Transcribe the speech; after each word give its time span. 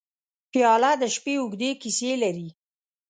پیاله 0.51 0.91
د 1.01 1.03
شپې 1.15 1.33
اوږدې 1.39 1.71
کیسې 1.81 2.11
لري. 2.23 2.49